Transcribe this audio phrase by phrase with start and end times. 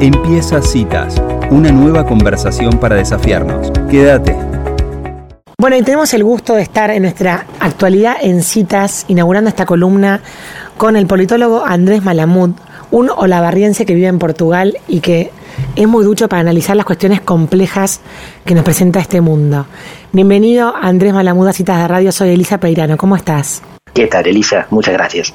[0.00, 3.70] Empieza Citas, una nueva conversación para desafiarnos.
[3.88, 4.36] Quédate.
[5.56, 10.20] Bueno, y tenemos el gusto de estar en nuestra actualidad en Citas, inaugurando esta columna
[10.76, 12.50] con el politólogo Andrés Malamud,
[12.90, 15.30] un olavarriense que vive en Portugal y que
[15.76, 18.00] es muy ducho para analizar las cuestiones complejas
[18.44, 19.66] que nos presenta este mundo.
[20.12, 23.62] Bienvenido Andrés Malamud a Citas de Radio, soy Elisa Peirano, ¿cómo estás?
[23.94, 24.66] ¿Qué tal, Elisa?
[24.70, 25.32] Muchas gracias.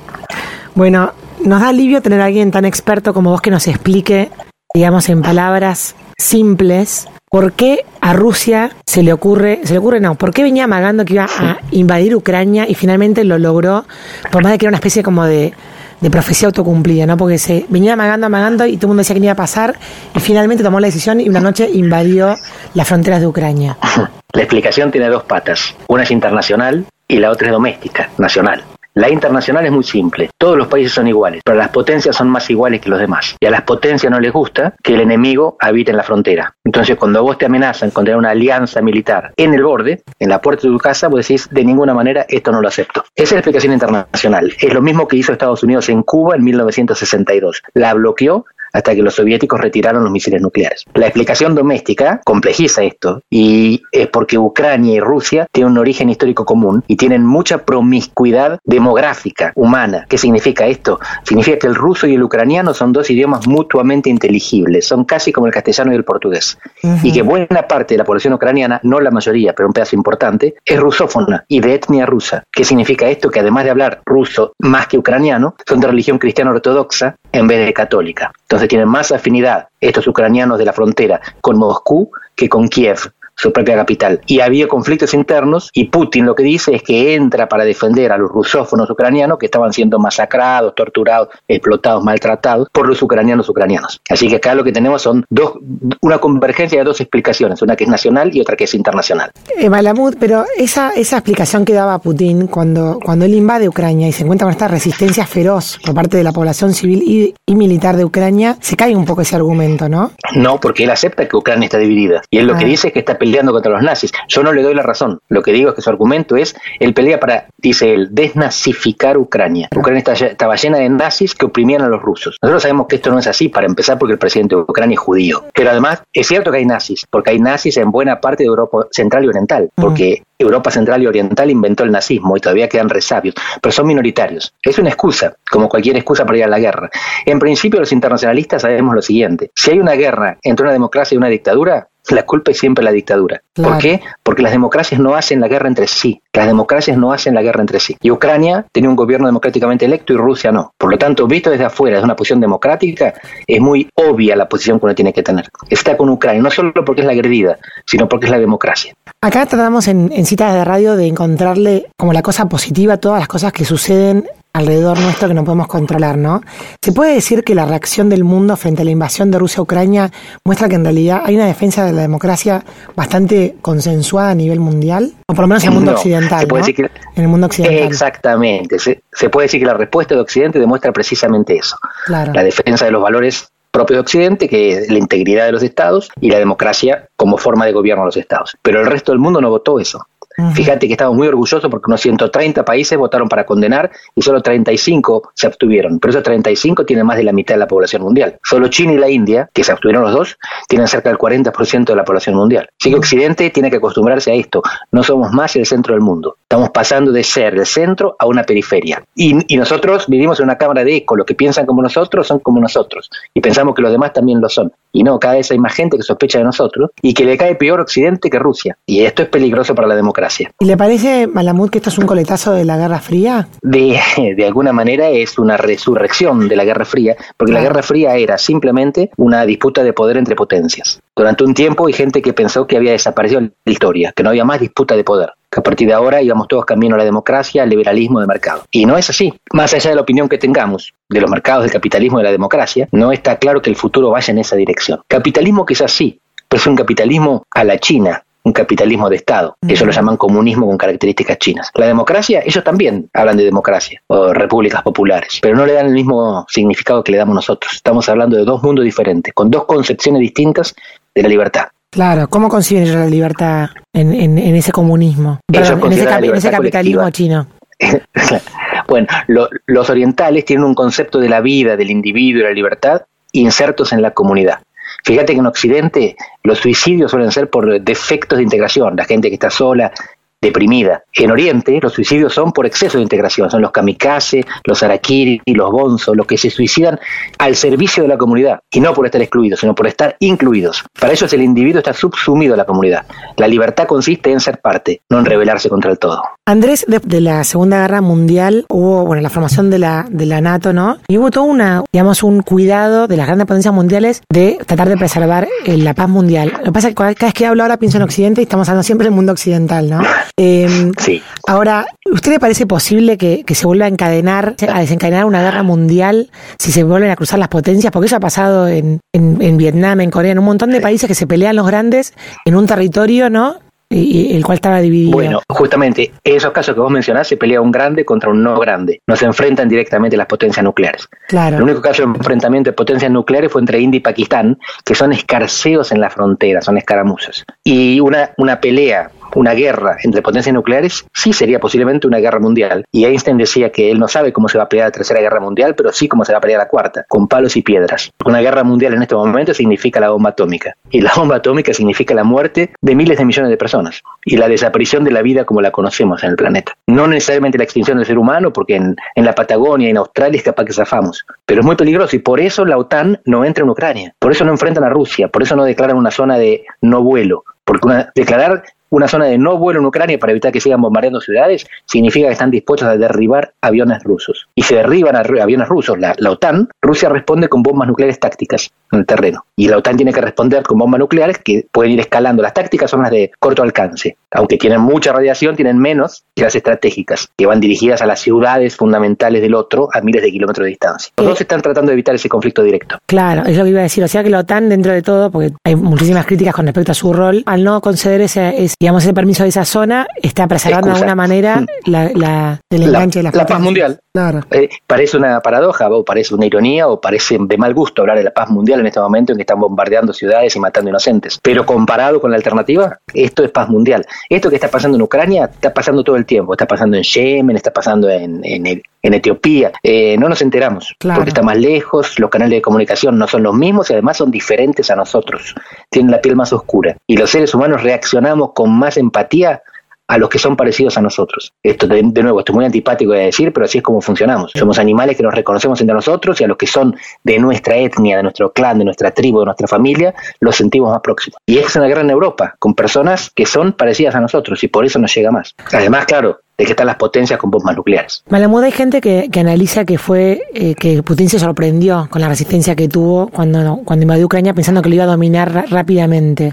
[0.76, 1.14] Bueno,
[1.44, 4.30] nos da alivio tener a alguien tan experto como vos que nos explique,
[4.74, 10.16] digamos, en palabras simples, por qué a Rusia se le ocurre, se le ocurre no,
[10.16, 13.86] por qué venía amagando que iba a invadir Ucrania y finalmente lo logró,
[14.32, 15.54] por más de que era una especie como de,
[16.02, 17.18] de profecía autocumplida, ¿no?
[17.18, 19.76] Porque se venía amagando, amagando y todo el mundo decía que no iba a pasar
[20.16, 22.36] y finalmente tomó la decisión y una noche invadió
[22.74, 23.78] las fronteras de Ucrania.
[24.32, 28.64] La explicación tiene dos patas, una es internacional y la otra es doméstica, nacional.
[29.00, 30.30] La internacional es muy simple.
[30.38, 33.38] Todos los países son iguales, pero las potencias son más iguales que los demás.
[33.40, 36.54] Y a las potencias no les gusta que el enemigo habite en la frontera.
[36.66, 40.42] Entonces, cuando vos te amenazan con tener una alianza militar en el borde, en la
[40.42, 43.06] puerta de tu casa, vos decís, de ninguna manera, esto no lo acepto.
[43.16, 44.54] Esa es la explicación internacional.
[44.60, 47.64] Es lo mismo que hizo Estados Unidos en Cuba en 1962.
[47.76, 50.86] La bloqueó hasta que los soviéticos retiraron los misiles nucleares.
[50.94, 56.46] La explicación doméstica complejiza esto y es porque Ucrania y Rusia tienen un origen histórico
[56.46, 60.06] común y tienen mucha promiscuidad demográfica humana.
[60.08, 61.00] ¿Qué significa esto?
[61.24, 65.48] Significa que el ruso y el ucraniano son dos idiomas mutuamente inteligibles, son casi como
[65.48, 66.58] el castellano y el portugués.
[67.04, 70.56] Y que buena parte de la población ucraniana, no la mayoría, pero un pedazo importante,
[70.66, 72.44] es rusófona y de etnia rusa.
[72.52, 73.30] ¿Qué significa esto?
[73.30, 77.66] Que además de hablar ruso más que ucraniano, son de religión cristiana ortodoxa en vez
[77.66, 78.32] de católica.
[78.42, 83.54] Entonces tienen más afinidad estos ucranianos de la frontera con Moscú que con Kiev su
[83.54, 84.22] propia capital.
[84.28, 88.18] Y había conflictos internos y Putin lo que dice es que entra para defender a
[88.18, 94.02] los rusófonos ucranianos que estaban siendo masacrados, torturados, explotados, maltratados por los ucranianos ucranianos.
[94.10, 95.54] Así que acá lo que tenemos son dos,
[96.02, 99.32] una convergencia de dos explicaciones, una que es nacional y otra que es internacional.
[99.58, 104.12] Eh, Malamud, pero esa, esa explicación que daba Putin cuando, cuando él invade Ucrania y
[104.12, 107.96] se encuentra con esta resistencia feroz por parte de la población civil y, y militar
[107.96, 110.12] de Ucrania, se cae un poco ese argumento, ¿no?
[110.36, 112.22] No, porque él acepta que Ucrania está dividida.
[112.30, 114.12] Y él lo que dice es que está peleando contra los nazis.
[114.28, 115.20] Yo no le doy la razón.
[115.30, 119.70] Lo que digo es que su argumento es, él pelea para, dice él, desnazificar Ucrania.
[119.76, 122.38] Ucrania estaba llena de nazis que oprimían a los rusos.
[122.42, 125.00] Nosotros sabemos que esto no es así, para empezar, porque el presidente de Ucrania es
[125.00, 125.46] judío.
[125.54, 128.88] Pero además, es cierto que hay nazis, porque hay nazis en buena parte de Europa
[128.90, 133.36] Central y Oriental, porque Europa Central y Oriental inventó el nazismo y todavía quedan resabios,
[133.62, 134.54] pero son minoritarios.
[134.64, 136.90] Es una excusa, como cualquier excusa para ir a la guerra.
[137.26, 141.18] En principio, los internacionalistas sabemos lo siguiente: si hay una guerra entre una democracia y
[141.18, 143.42] una dictadura, la culpa es siempre la dictadura.
[143.54, 143.72] Claro.
[143.72, 144.02] ¿Por qué?
[144.24, 146.22] Porque las democracias no hacen la guerra entre sí.
[146.34, 147.98] Las democracias no hacen la guerra entre sí.
[148.02, 150.74] Y Ucrania tiene un gobierno democráticamente electo y Rusia no.
[150.78, 153.14] Por lo tanto, visto desde afuera, desde una posición democrática,
[153.46, 155.50] es muy obvia la posición que uno tiene que tener.
[155.70, 158.94] Está con Ucrania, no solo porque es la agredida, sino porque es la democracia.
[159.22, 163.18] Acá tratamos en, en citas de radio de encontrarle como la cosa positiva a todas
[163.20, 166.42] las cosas que suceden alrededor nuestro que no podemos controlar, ¿no?
[166.84, 169.62] ¿Se puede decir que la reacción del mundo frente a la invasión de Rusia a
[169.64, 170.12] Ucrania
[170.44, 172.64] muestra que en realidad hay una defensa de la democracia
[172.96, 175.14] bastante consensuada a nivel mundial?
[175.28, 176.68] O por lo menos en el mundo No, occidental, se puede ¿no?
[176.68, 177.88] decir que- En el mundo occidental.
[177.88, 178.80] Exactamente.
[178.80, 181.76] Se, se puede decir que la respuesta de Occidente demuestra precisamente eso.
[182.06, 182.34] Claro.
[182.34, 186.10] La defensa de los valores propios de Occidente, que es la integridad de los estados
[186.20, 188.58] y la democracia como forma de gobierno de los estados.
[188.64, 190.08] Pero el resto del mundo no votó eso.
[190.54, 195.32] Fíjate que estamos muy orgullosos porque unos 130 países votaron para condenar y solo 35
[195.34, 196.00] se abstuvieron.
[196.00, 198.38] Pero esos 35 tienen más de la mitad de la población mundial.
[198.44, 201.96] Solo China y la India, que se abstuvieron los dos, tienen cerca del 40% de
[201.96, 202.70] la población mundial.
[202.80, 204.62] Así que Occidente tiene que acostumbrarse a esto.
[204.92, 206.38] No somos más el centro del mundo.
[206.44, 209.04] Estamos pasando de ser el centro a una periferia.
[209.16, 211.16] Y, y nosotros vivimos en una cámara de eco.
[211.16, 213.10] Los que piensan como nosotros son como nosotros.
[213.34, 214.72] Y pensamos que los demás también lo son.
[214.92, 217.56] Y no, cada vez hay más gente que sospecha de nosotros y que le cae
[217.56, 218.78] peor Occidente que Rusia.
[218.86, 220.52] Y esto es peligroso para la democracia.
[220.60, 223.48] ¿Y le parece, Malamud, que esto es un coletazo de la Guerra Fría?
[223.62, 224.00] de,
[224.36, 227.62] de alguna manera es una resurrección de la Guerra Fría, porque la.
[227.62, 231.00] Guerra Fría era simplemente una disputa de poder entre potencias.
[231.16, 234.46] Durante un tiempo hay gente que pensó que había desaparecido la historia, que no había
[234.46, 237.64] más disputa de poder, que a partir de ahora íbamos todos camino a la democracia,
[237.64, 238.64] al liberalismo de mercado.
[238.72, 239.34] Y no es así.
[239.54, 242.32] Más allá de la opinión que tengamos de los mercados del capitalismo y de la
[242.32, 245.02] democracia, no está claro que el futuro vaya en esa dirección.
[245.08, 249.56] Capitalismo quizás sí, pero es un capitalismo a la China, un capitalismo de Estado.
[249.68, 251.72] Eso lo llaman comunismo con características chinas.
[251.76, 255.94] La democracia, ellos también hablan de democracia o repúblicas populares, pero no le dan el
[255.94, 257.74] mismo significado que le damos nosotros.
[257.74, 260.76] Estamos hablando de dos mundos diferentes, con dos concepciones distintas
[261.14, 261.68] de la libertad.
[261.92, 265.40] Claro, ¿cómo conciben ellos la libertad en, en- en ese comunismo?
[265.48, 267.12] Perdón, en ese, en capitalismo colectiva.
[267.12, 267.48] chino.
[268.88, 273.02] bueno, lo- los orientales tienen un concepto de la vida, del individuo y la libertad
[273.32, 274.60] insertos en la comunidad.
[275.04, 279.36] Fíjate que en Occidente los suicidios suelen ser por defectos de integración, la gente que
[279.36, 279.92] está sola,
[280.42, 281.04] deprimida.
[281.14, 285.72] En Oriente, los suicidios son por exceso de integración, son los kamikaze, los arakiri, los
[285.72, 287.00] bonzo, los que se suicidan
[287.38, 290.84] al servicio de la comunidad, y no por estar excluidos, sino por estar incluidos.
[291.00, 293.06] Para eso el individuo está subsumido a la comunidad.
[293.38, 296.24] La libertad consiste en ser parte, no en rebelarse contra el todo.
[296.50, 300.74] Andrés, de, la Segunda Guerra Mundial hubo, bueno, la formación de la, de la NATO,
[300.74, 300.98] ¿no?
[301.08, 304.98] Y hubo todo una, digamos, un cuidado de las grandes potencias mundiales de tratar de
[304.98, 306.52] preservar eh, la paz mundial.
[306.58, 308.68] Lo que pasa es que cada vez que hablo ahora pienso en Occidente y estamos
[308.68, 310.02] hablando siempre del mundo occidental, ¿no?
[310.38, 311.22] Em, sí.
[311.46, 316.32] Ahora, ¿usted le parece posible que, se vuelva a encadenar, a desencadenar una guerra mundial
[316.58, 317.94] si se vuelven a cruzar las potencias?
[317.94, 321.14] Porque eso ha pasado en, en Vietnam, en Corea, en un montón de países que
[321.14, 323.69] se pelean los grandes en un territorio, ¿no?
[323.90, 325.12] Y, el cual estaba dividido.
[325.12, 329.02] Bueno, justamente esos casos que vos mencionás se pelea un grande contra un no grande.
[329.08, 331.10] No se enfrentan directamente las potencias nucleares.
[331.28, 331.58] Claro.
[331.58, 335.12] El único caso de enfrentamiento de potencias nucleares fue entre India y Pakistán, que son
[335.12, 337.46] escarceos en la frontera, son escaramuzas.
[337.64, 342.86] Y una, una pelea una guerra entre potencias nucleares, sí sería posiblemente una guerra mundial.
[342.92, 345.40] Y Einstein decía que él no sabe cómo se va a pelear la tercera guerra
[345.40, 348.12] mundial, pero sí cómo se va a pelear la cuarta, con palos y piedras.
[348.26, 350.76] Una guerra mundial en este momento significa la bomba atómica.
[350.90, 354.48] Y la bomba atómica significa la muerte de miles de millones de personas y la
[354.48, 356.74] desaparición de la vida como la conocemos en el planeta.
[356.88, 360.38] No necesariamente la extinción del ser humano, porque en, en la Patagonia y en Australia
[360.38, 361.26] es capaz que zafamos.
[361.46, 364.14] Pero es muy peligroso y por eso la OTAN no entra en Ucrania.
[364.20, 365.28] Por eso no enfrentan a Rusia.
[365.28, 367.44] Por eso no declaran una zona de no vuelo.
[367.66, 371.22] Porque una, declarar una zona de no vuelo en Ucrania para evitar que sigan bombardeando
[371.22, 374.48] ciudades, significa que están dispuestos a derribar aviones rusos.
[374.56, 379.06] Y se derriban aviones rusos, la, OTAN, Rusia responde con bombas nucleares tácticas en el
[379.06, 379.46] terreno.
[379.56, 382.42] Y la OTAN tiene que responder con bombas nucleares que pueden ir escalando.
[382.42, 384.18] Las tácticas son las de corto alcance.
[384.32, 388.76] Aunque tienen mucha radiación, tienen menos que las estratégicas, que van dirigidas a las ciudades
[388.76, 391.12] fundamentales del otro a miles de kilómetros de distancia.
[391.18, 392.98] Los dos están tratando de evitar ese conflicto directo.
[393.06, 394.04] Claro, es lo que iba a decir.
[394.04, 396.96] O sea que la OTAN, dentro de todo, porque hay muchísimas críticas con respecto a
[396.96, 400.94] su rol, al no conceder ese digamos, ese permiso de esa zona está preservando de
[400.94, 404.00] alguna manera la, la, el enganche la, de la paz mundial.
[404.20, 404.42] Claro.
[404.52, 408.26] Eh, parece una paradoja, o parece una ironía, o parece de mal gusto hablar de
[408.26, 411.40] la paz mundial en este momento en que están bombardeando ciudades y matando inocentes.
[411.42, 414.06] Pero comparado con la alternativa, esto es paz mundial.
[414.28, 416.52] Esto que está pasando en Ucrania está pasando todo el tiempo.
[416.52, 419.72] Está pasando en Yemen, está pasando en, en, Etiopía.
[419.82, 423.56] Eh, no nos enteramos porque está más lejos, los canales de comunicación no son los
[423.56, 425.56] mismos y además son diferentes a nosotros.
[425.90, 426.98] Tienen la piel más oscura.
[427.08, 429.64] Y los seres humanos reaccionamos con más empatía
[430.10, 431.54] a los que son parecidos a nosotros.
[431.62, 434.52] Esto, de, nuevo, esto es muy antipático de decir, pero así es como funcionamos.
[434.56, 438.18] Somos animales que nos reconocemos entre nosotros y a los que son de nuestra etnia,
[438.18, 441.38] de nuestro clan, de nuestra tribu, de nuestra familia, los sentimos más próximos.
[441.46, 444.84] Y es una guerra en Europa, con personas que son parecidas a nosotros y por
[444.84, 445.54] eso nos llega más.
[445.72, 448.24] Además, claro, de que están las potencias con bombas nucleares.
[448.30, 452.76] Malamud, hay gente que, analiza que fue eh, que Putin se sorprendió con la resistencia
[452.76, 456.52] que tuvo cuando, cuando invadió Ucrania pensando que lo iba a dominar rápidamente.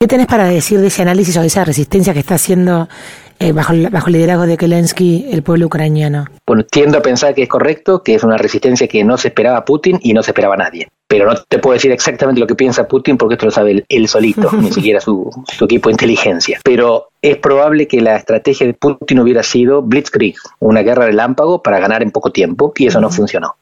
[0.00, 2.88] ¿Qué tenés para decir de ese análisis o de esa resistencia que está haciendo
[3.40, 6.26] eh, bajo, bajo el liderazgo de Zelensky el pueblo ucraniano?
[6.46, 9.64] Bueno, tiendo a pensar que es correcto, que es una resistencia que no se esperaba
[9.64, 10.88] Putin y no se esperaba nadie.
[11.08, 14.08] Pero no te puedo decir exactamente lo que piensa Putin porque esto lo sabe él,
[14.08, 16.60] solito, ni siquiera su, su, equipo de inteligencia.
[16.62, 21.80] Pero es probable que la estrategia de Putin hubiera sido Blitzkrieg, una guerra relámpago para
[21.80, 23.56] ganar en poco tiempo, y eso no funcionó.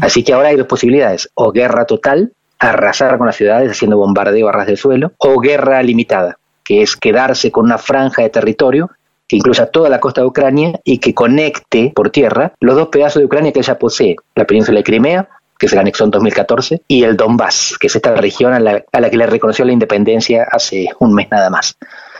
[0.00, 2.32] Así que ahora hay dos posibilidades, o guerra total,
[2.70, 6.96] arrasar con las ciudades haciendo bombardeo a ras del suelo, o guerra limitada, que es
[6.96, 8.90] quedarse con una franja de territorio
[9.26, 13.20] que incluya toda la costa de Ucrania y que conecte por tierra los dos pedazos
[13.20, 15.28] de Ucrania que ella posee, la península de Crimea,
[15.58, 18.80] que se la anexó en 2014, y el Donbass, que es esta región a la,
[19.10, 21.76] que le reconoció la independencia hace un mes nada más.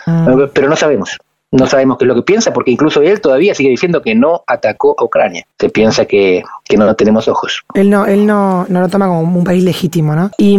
[0.07, 0.49] Ah.
[0.53, 1.19] Pero no sabemos
[1.55, 4.43] no sabemos qué es lo que piensa, porque incluso él todavía sigue diciendo que no
[4.47, 5.47] atacó a Ucrania.
[5.59, 7.63] Se piensa que, que no tenemos ojos.
[7.75, 10.33] Él no, él no, no lo toma como un país legítimo, ¿no?
[10.37, 10.59] Y,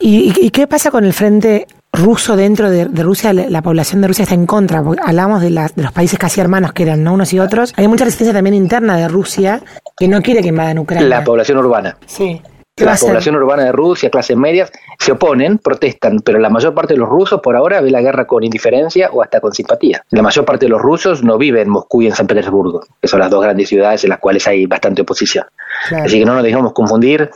[0.00, 3.34] y, qué pasa con el frente ruso dentro de, Rusia?
[3.34, 4.82] La, población de Rusia está en contra.
[5.04, 7.12] hablamos de, de los países casi hermanos que eran, ¿no?
[7.12, 7.74] Unos y otros.
[7.76, 9.60] Hay mucha resistencia también interna de Rusia
[9.94, 11.06] que no quiere que invadan Ucrania.
[11.06, 11.98] La población urbana.
[12.06, 12.40] Sí
[12.80, 17.00] la población urbana de Rusia, clases medias, se oponen, protestan, pero la mayor parte de
[17.00, 20.02] los rusos por ahora ve la guerra con indiferencia o hasta con simpatía.
[20.10, 23.08] La mayor parte de los rusos no vive en Moscú y en San Petersburgo, que
[23.08, 25.46] son las dos grandes ciudades en las cuales hay bastante oposición.
[25.92, 27.30] Así que no nos dejemos confundir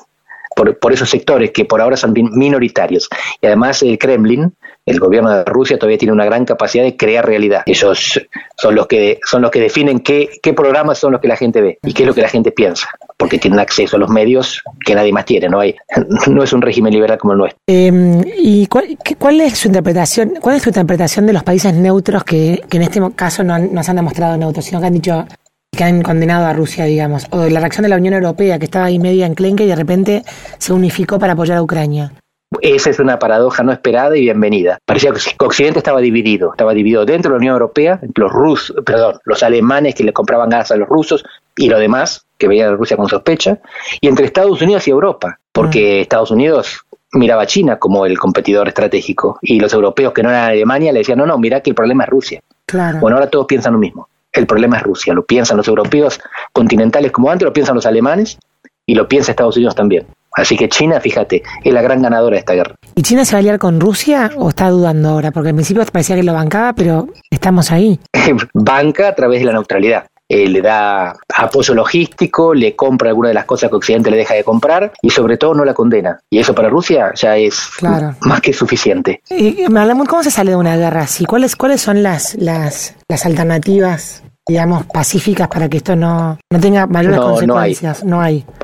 [0.55, 3.09] por, por, esos sectores que por ahora son minoritarios.
[3.41, 4.53] Y además el Kremlin
[4.85, 7.63] el gobierno de Rusia todavía tiene una gran capacidad de crear realidad.
[7.67, 8.21] Ellos
[8.57, 11.61] son los que, son los que definen qué, qué programas son los que la gente
[11.61, 12.89] ve y qué es lo que la gente piensa,
[13.23, 15.49] porque tienen acceso a los medios que nadie más tiene.
[15.49, 15.77] No, hay,
[16.27, 17.61] no es un régimen liberal como el nuestro.
[17.69, 20.35] Em, ¿Y cuál, cuál, es su interpretación?
[20.41, 23.81] ¿Cuál es su interpretación de los países neutros que, que en este caso no, no
[23.85, 25.25] se han demostrado neutros, sino que han dicho
[25.71, 28.65] que han condenado a Rusia, digamos, o de la reacción de la Unión Europea, que
[28.65, 30.25] estaba ahí media enclenque y de repente
[30.59, 32.13] se unificó para apoyar a Ucrania.
[32.61, 34.79] Esa es una paradoja no esperada y bienvenida.
[34.85, 39.15] Parecía que Occidente estaba dividido, estaba dividido dentro de la Unión Europea, los rusos, perdón,
[39.25, 41.25] los alemanes que le compraban gas a los rusos
[41.57, 43.59] y lo demás, que veían a Rusia con sospecha,
[44.01, 46.03] y entre Estados Unidos y Europa, porque mm.
[46.03, 46.81] Estados Unidos
[47.13, 51.01] miraba a China como el competidor estratégico y los europeos que no eran Alemania le
[51.01, 52.43] decían, no, no, mira que el problema es Rusia.
[52.67, 52.99] Claro.
[53.01, 54.09] Bueno, ahora todos piensan lo mismo.
[54.33, 56.19] El problema es Rusia, lo piensan los europeos
[56.53, 58.39] continentales como antes, lo piensan los alemanes
[58.87, 60.07] y lo piensa Estados Unidos también.
[60.35, 62.75] Así que China, fíjate, es la gran ganadora de esta guerra.
[62.95, 65.31] ¿Y China se va a aliar con Rusia o está dudando ahora?
[65.31, 68.01] Porque al principio parecía que lo bancaba, pero estamos ahí.
[68.55, 70.07] Banca a través de la neutralidad.
[70.35, 74.33] Eh, le da apoyo logístico, le compra alguna de las cosas que Occidente le deja
[74.33, 76.19] de comprar y sobre todo no la condena.
[76.31, 79.21] Y eso para Rusia ya es más que suficiente.
[79.29, 81.27] Y, ¿Cómo se sale de una guerra así?
[81.27, 86.87] ¿Cuáles, cuáles son las, las, las alternativas digamos, pacíficas para que esto no, no tenga
[86.87, 88.03] mayores consecuencias.
[88.03, 88.45] No hay.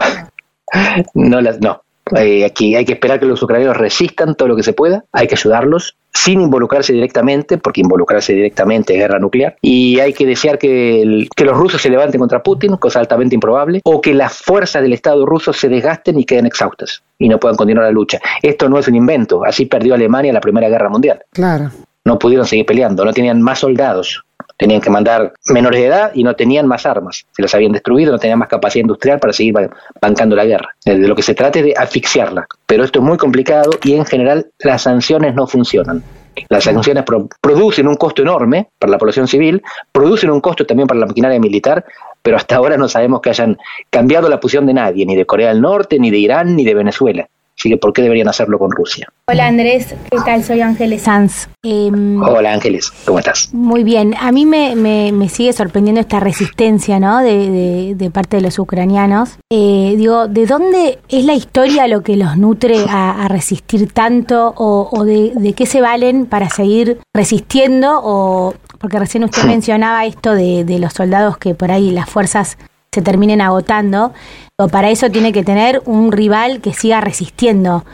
[1.15, 1.81] No, las, no.
[2.17, 5.27] Eh, aquí hay que esperar que los ucranianos resistan todo lo que se pueda, hay
[5.27, 10.59] que ayudarlos sin involucrarse directamente, porque involucrarse directamente es guerra nuclear, y hay que desear
[10.59, 14.83] que, que los rusos se levanten contra Putin, cosa altamente improbable, o que las fuerzas
[14.83, 18.21] del Estado ruso se desgasten y queden exhaustas y no puedan continuar la lucha.
[18.43, 21.23] Esto no es un invento, así perdió Alemania la Primera Guerra Mundial.
[21.33, 21.71] Claro.
[22.05, 24.25] No pudieron seguir peleando, no tenían más soldados,
[24.59, 28.13] tenían que mandar menores de edad y no tenían más armas, se las habían destruido,
[28.13, 29.55] no tenían más capacidad industrial para seguir
[30.03, 30.75] bancando la guerra.
[30.85, 34.05] De lo que se trata es de asfixiarla, pero esto es muy complicado y en
[34.05, 36.03] general las sanciones no funcionan.
[36.49, 37.05] Las sanciones
[37.41, 39.63] producen un costo enorme para la población civil,
[39.93, 41.85] producen un costo también para la maquinaria militar,
[42.23, 43.57] pero hasta ahora no sabemos que hayan
[43.91, 46.75] cambiado la posición de nadie, ni de Corea del Norte, ni de Irán, ni de
[46.75, 47.29] Venezuela.
[47.59, 49.13] Así que, ¿por qué deberían hacerlo con Rusia?
[49.27, 50.45] Hola Andrés, ¿qué tal?
[50.45, 51.49] Soy Ángeles Sanz.
[51.65, 53.53] Em, Hola Ángeles, ¿cómo estás?
[53.53, 57.19] Muy bien, a mí me, me, sigue sorprendiendo esta resistencia ¿no?
[57.19, 59.39] de, de, parte de los ucranianos.
[59.51, 64.89] Eh, digo, ¿de dónde es la historia lo que los nutre a, resistir tanto o,
[64.93, 68.01] o de, de, qué se valen para seguir resistiendo?
[68.05, 72.57] O, porque recién usted mencionaba esto de, de los soldados que por ahí las fuerzas
[72.93, 74.13] se terminen agotando,
[74.59, 77.85] o para eso tiene que tener un rival que siga resistiendo.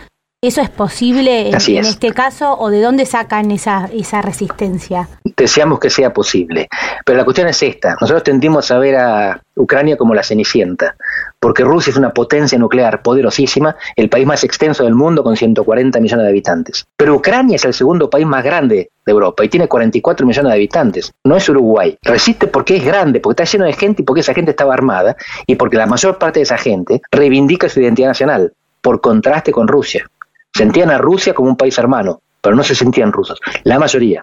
[0.44, 5.08] ¿Eso es posible en, este caso o de dónde sacan esa, esa resistencia?
[5.24, 6.68] Deseamos que sea posible,
[7.06, 7.96] pero la cuestión es esta.
[7.98, 10.96] Nosotros tendimos a ver a Ucrania como la cenicienta,
[11.44, 16.00] porque Rusia es una potencia nuclear poderosísima, el país más extenso del mundo con 140
[16.00, 16.86] millones de habitantes.
[16.96, 20.54] Pero Ucrania es el segundo país más grande de Europa y tiene 44 millones de
[20.54, 21.12] habitantes.
[21.22, 21.98] No es Uruguay.
[22.00, 25.16] Resiste porque es grande, porque está lleno de gente y porque esa gente estaba armada
[25.46, 29.68] y porque la mayor parte de esa gente reivindica su identidad nacional, por contraste con
[29.68, 30.08] Rusia.
[30.50, 33.38] Sentían a Rusia como un país hermano, pero no se sentían rusos.
[33.64, 34.22] La mayoría.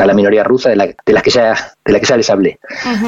[0.00, 1.54] Está la minoría rusa de la, de las que ya
[1.84, 2.58] de la que ya les hablé.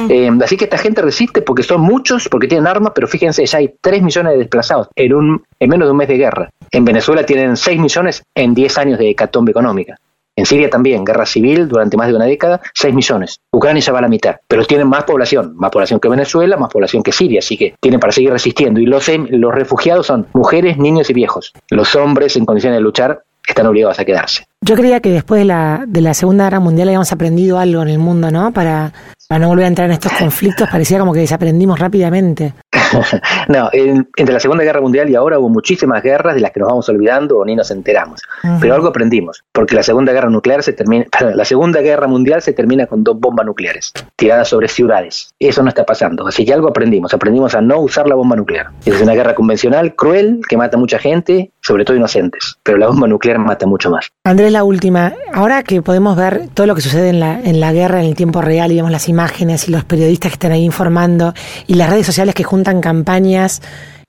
[0.09, 3.57] Eh, así que esta gente resiste porque son muchos, porque tienen armas, pero fíjense, ya
[3.57, 6.51] hay 3 millones de desplazados en, un, en menos de un mes de guerra.
[6.69, 9.97] En Venezuela tienen 6 millones en 10 años de hecatombe económica.
[10.35, 13.39] En Siria también, guerra civil durante más de una década, 6 millones.
[13.51, 16.71] Ucrania ya va a la mitad, pero tienen más población, más población que Venezuela, más
[16.71, 18.79] población que Siria, así que tienen para seguir resistiendo.
[18.79, 21.53] Y los, em, los refugiados son mujeres, niños y viejos.
[21.71, 24.45] Los hombres en condiciones de luchar están obligados a quedarse.
[24.61, 27.89] Yo creía que después de la, de la Segunda Guerra Mundial habíamos aprendido algo en
[27.89, 28.53] el mundo, ¿no?
[28.53, 28.93] Para,
[29.27, 32.53] para no volver a entrar en estos conflictos, parecía como que desaprendimos rápidamente.
[33.47, 36.69] no, entre la Segunda Guerra Mundial y ahora hubo muchísimas guerras de las que nos
[36.69, 38.21] vamos olvidando o ni nos enteramos.
[38.59, 42.53] Pero algo aprendimos, porque la Segunda Guerra nuclear se termina, la Segunda Guerra Mundial se
[42.53, 45.33] termina con dos bombas nucleares tiradas sobre ciudades.
[45.39, 46.27] Eso no está pasando.
[46.27, 47.13] Así que algo aprendimos.
[47.13, 48.67] Aprendimos a no usar la bomba nuclear.
[48.85, 52.57] Es una guerra convencional, cruel, que mata a mucha gente, sobre todo inocentes.
[52.61, 54.09] Pero la bomba nuclear mata mucho más.
[54.23, 55.13] Andrés, la última.
[55.33, 58.15] Ahora que podemos ver todo lo que sucede en la, en la guerra en el
[58.15, 61.33] tiempo real y vemos las imágenes y los periodistas que están ahí informando
[61.65, 63.61] y las redes sociales que juntan campañas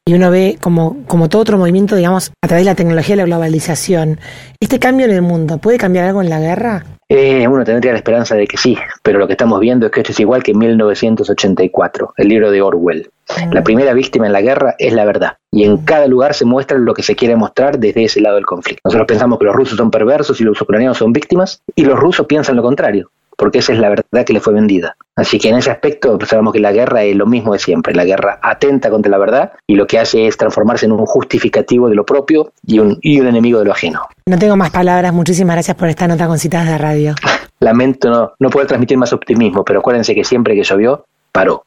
[0.07, 3.19] y uno ve como, como todo otro movimiento, digamos, a través de la tecnología y
[3.19, 4.21] la globalización.
[4.61, 6.85] ¿Este cambio en el mundo puede cambiar algo en la guerra?
[7.09, 10.01] Eh, uno tendría la esperanza de que sí, pero lo que estamos viendo es que
[10.01, 13.11] esto es igual que en 1984, el libro de Orwell.
[13.51, 13.65] La mm.
[13.65, 16.93] primera víctima en la guerra es la verdad, y en cada lugar se muestra lo
[16.93, 18.83] que se quiere mostrar desde ese lado del conflicto.
[18.85, 22.27] Nosotros pensamos que los rusos son perversos y los ucranianos son víctimas, y los rusos
[22.27, 23.11] piensan lo contrario
[23.45, 24.97] porque esa es la verdad que le fue vendida.
[25.17, 27.95] Así que en ese aspecto pues, sabemos que la guerra es lo mismo de siempre,
[27.95, 31.91] la guerra atenta contra la verdad y lo que hace es transformarse en un justificativo
[31.91, 34.09] de lo propio y un, y un enemigo de lo ajeno.
[34.25, 37.15] No tengo más palabras, muchísimas gracias por esta nota con citas de radio.
[37.61, 41.67] Lamento no, no poder transmitir más optimismo, pero acuérdense que siempre que llovió, paró.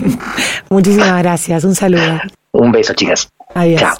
[0.70, 2.20] muchísimas gracias, un saludo.
[2.52, 3.28] Un beso, chicas.
[3.54, 3.82] Adiós.
[3.82, 3.92] Chao.